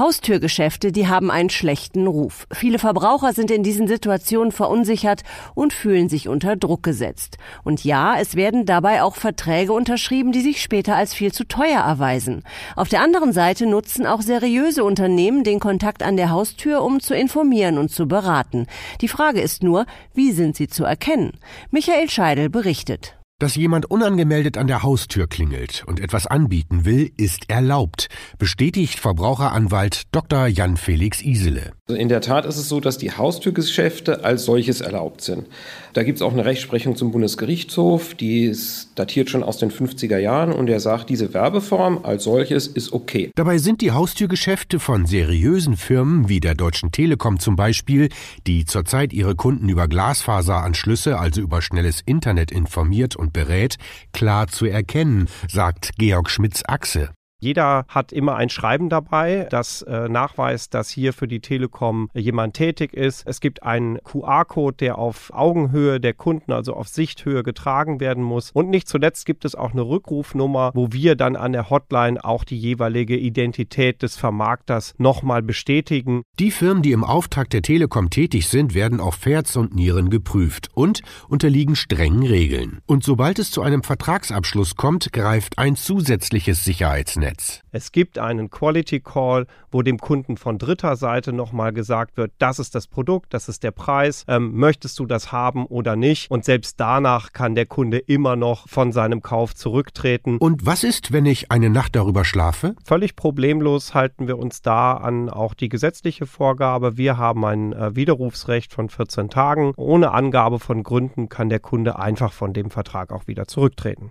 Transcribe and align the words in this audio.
Haustürgeschäfte, 0.00 0.90
die 0.90 1.06
haben 1.06 1.30
einen 1.30 1.50
schlechten 1.50 2.06
Ruf. 2.06 2.48
Viele 2.50 2.78
Verbraucher 2.78 3.32
sind 3.34 3.50
in 3.50 3.62
diesen 3.62 3.86
Situationen 3.86 4.50
verunsichert 4.50 5.22
und 5.54 5.72
fühlen 5.72 6.08
sich 6.08 6.26
unter 6.26 6.56
Druck 6.56 6.82
gesetzt. 6.82 7.36
Und 7.62 7.84
ja, 7.84 8.18
es 8.18 8.34
werden 8.34 8.66
dabei 8.66 9.02
auch 9.02 9.14
Verträge 9.14 9.72
unterschrieben, 9.72 10.32
die 10.32 10.40
sich 10.40 10.62
später 10.62 10.96
als 10.96 11.14
viel 11.14 11.32
zu 11.32 11.44
teuer 11.44 11.80
erweisen. 11.80 12.42
Auf 12.74 12.88
der 12.88 13.02
anderen 13.02 13.32
Seite 13.32 13.66
nutzen 13.66 14.06
auch 14.06 14.22
seriöse 14.22 14.82
Unternehmen 14.82 15.44
den 15.44 15.60
Kontakt 15.60 16.02
an 16.02 16.16
der 16.16 16.30
Haustür, 16.30 16.82
um 16.82 17.00
zu 17.00 17.14
informieren 17.14 17.78
und 17.78 17.90
zu 17.90 18.08
beraten. 18.08 18.66
Die 19.02 19.08
Frage 19.08 19.40
ist 19.40 19.62
nur, 19.62 19.84
wie 20.14 20.32
sind 20.32 20.56
sie 20.56 20.66
zu 20.66 20.84
erkennen? 20.84 21.32
Michael 21.70 22.08
Scheidel 22.08 22.48
berichtet. 22.48 23.19
Dass 23.40 23.56
jemand 23.56 23.86
unangemeldet 23.90 24.58
an 24.58 24.66
der 24.66 24.82
Haustür 24.82 25.26
klingelt 25.26 25.82
und 25.86 25.98
etwas 25.98 26.26
anbieten 26.26 26.84
will, 26.84 27.10
ist 27.16 27.48
erlaubt, 27.48 28.08
bestätigt 28.38 28.98
Verbraucheranwalt 28.98 30.02
Dr. 30.12 30.46
Jan 30.46 30.76
Felix 30.76 31.22
Isele. 31.22 31.72
In 31.94 32.08
der 32.08 32.20
Tat 32.20 32.46
ist 32.46 32.56
es 32.56 32.68
so, 32.68 32.80
dass 32.80 32.98
die 32.98 33.12
Haustürgeschäfte 33.12 34.24
als 34.24 34.44
solches 34.44 34.80
erlaubt 34.80 35.20
sind. 35.22 35.46
Da 35.92 36.02
gibt 36.02 36.16
es 36.16 36.22
auch 36.22 36.32
eine 36.32 36.44
Rechtsprechung 36.44 36.96
zum 36.96 37.10
Bundesgerichtshof, 37.10 38.14
die 38.14 38.44
ist 38.44 38.90
datiert 38.94 39.30
schon 39.30 39.42
aus 39.42 39.58
den 39.58 39.70
50er 39.70 40.18
Jahren 40.18 40.52
und 40.52 40.66
der 40.66 40.80
sagt, 40.80 41.10
diese 41.10 41.34
Werbeform 41.34 42.00
als 42.04 42.24
solches 42.24 42.66
ist 42.66 42.92
okay. 42.92 43.30
Dabei 43.34 43.58
sind 43.58 43.80
die 43.80 43.92
Haustürgeschäfte 43.92 44.78
von 44.78 45.06
seriösen 45.06 45.76
Firmen 45.76 46.28
wie 46.28 46.40
der 46.40 46.54
Deutschen 46.54 46.92
Telekom 46.92 47.38
zum 47.40 47.56
Beispiel, 47.56 48.08
die 48.46 48.64
zurzeit 48.64 49.12
ihre 49.12 49.34
Kunden 49.34 49.68
über 49.68 49.88
Glasfaseranschlüsse, 49.88 51.18
also 51.18 51.40
über 51.40 51.62
schnelles 51.62 52.00
Internet 52.04 52.52
informiert 52.52 53.16
und 53.16 53.32
berät, 53.32 53.76
klar 54.12 54.46
zu 54.46 54.66
erkennen, 54.66 55.28
sagt 55.48 55.92
Georg 55.98 56.30
Schmitz-Achse. 56.30 57.10
Jeder 57.40 57.86
hat 57.88 58.12
immer 58.12 58.36
ein 58.36 58.50
Schreiben 58.50 58.90
dabei, 58.90 59.46
das 59.50 59.80
äh, 59.82 60.08
nachweist, 60.08 60.74
dass 60.74 60.90
hier 60.90 61.14
für 61.14 61.26
die 61.26 61.40
Telekom 61.40 62.10
jemand 62.14 62.54
tätig 62.54 62.92
ist. 62.92 63.26
Es 63.26 63.40
gibt 63.40 63.62
einen 63.62 63.98
QR-Code, 64.04 64.76
der 64.76 64.98
auf 64.98 65.32
Augenhöhe 65.32 66.00
der 66.00 66.12
Kunden, 66.12 66.52
also 66.52 66.74
auf 66.74 66.88
Sichthöhe 66.88 67.42
getragen 67.42 67.98
werden 67.98 68.22
muss. 68.22 68.50
Und 68.50 68.68
nicht 68.68 68.88
zuletzt 68.88 69.24
gibt 69.24 69.46
es 69.46 69.54
auch 69.54 69.72
eine 69.72 69.82
Rückrufnummer, 69.82 70.72
wo 70.74 70.92
wir 70.92 71.16
dann 71.16 71.34
an 71.34 71.52
der 71.52 71.70
Hotline 71.70 72.22
auch 72.22 72.44
die 72.44 72.58
jeweilige 72.58 73.16
Identität 73.16 74.02
des 74.02 74.18
Vermarkters 74.18 74.94
nochmal 74.98 75.40
bestätigen. 75.42 76.22
Die 76.38 76.50
Firmen, 76.50 76.82
die 76.82 76.92
im 76.92 77.04
Auftrag 77.04 77.48
der 77.48 77.62
Telekom 77.62 78.10
tätig 78.10 78.48
sind, 78.48 78.74
werden 78.74 79.00
auf 79.00 79.24
Herz 79.24 79.56
und 79.56 79.74
Nieren 79.74 80.10
geprüft 80.10 80.68
und 80.74 81.00
unterliegen 81.28 81.74
strengen 81.74 82.26
Regeln. 82.26 82.80
Und 82.84 83.02
sobald 83.02 83.38
es 83.38 83.50
zu 83.50 83.62
einem 83.62 83.82
Vertragsabschluss 83.82 84.76
kommt, 84.76 85.10
greift 85.14 85.58
ein 85.58 85.74
zusätzliches 85.74 86.64
Sicherheitsnetz. 86.64 87.29
Netz. 87.30 87.62
Es 87.70 87.92
gibt 87.92 88.18
einen 88.18 88.50
Quality 88.50 89.00
Call, 89.00 89.46
wo 89.70 89.82
dem 89.82 89.98
Kunden 89.98 90.36
von 90.36 90.58
dritter 90.58 90.96
Seite 90.96 91.32
nochmal 91.32 91.72
gesagt 91.72 92.16
wird, 92.16 92.32
das 92.38 92.58
ist 92.58 92.74
das 92.74 92.88
Produkt, 92.88 93.32
das 93.32 93.48
ist 93.48 93.62
der 93.62 93.70
Preis, 93.70 94.24
ähm, 94.26 94.54
möchtest 94.56 94.98
du 94.98 95.06
das 95.06 95.30
haben 95.30 95.66
oder 95.66 95.94
nicht? 95.94 96.30
Und 96.30 96.44
selbst 96.44 96.80
danach 96.80 97.32
kann 97.32 97.54
der 97.54 97.66
Kunde 97.66 97.98
immer 97.98 98.34
noch 98.34 98.68
von 98.68 98.90
seinem 98.92 99.22
Kauf 99.22 99.54
zurücktreten. 99.54 100.38
Und 100.38 100.66
was 100.66 100.82
ist, 100.82 101.12
wenn 101.12 101.26
ich 101.26 101.52
eine 101.52 101.70
Nacht 101.70 101.94
darüber 101.94 102.24
schlafe? 102.24 102.74
Völlig 102.84 103.14
problemlos 103.14 103.94
halten 103.94 104.26
wir 104.26 104.38
uns 104.38 104.62
da 104.62 104.94
an 104.94 105.30
auch 105.30 105.54
die 105.54 105.68
gesetzliche 105.68 106.26
Vorgabe. 106.26 106.96
Wir 106.96 107.16
haben 107.16 107.44
ein 107.44 107.72
äh, 107.72 107.94
Widerrufsrecht 107.94 108.72
von 108.72 108.88
14 108.88 109.30
Tagen. 109.30 109.72
Ohne 109.76 110.10
Angabe 110.12 110.58
von 110.58 110.82
Gründen 110.82 111.28
kann 111.28 111.48
der 111.48 111.60
Kunde 111.60 111.98
einfach 111.98 112.32
von 112.32 112.52
dem 112.52 112.70
Vertrag 112.70 113.12
auch 113.12 113.28
wieder 113.28 113.46
zurücktreten. 113.46 114.10